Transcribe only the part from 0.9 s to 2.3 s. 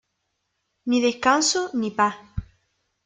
Ni descanso, ni paz!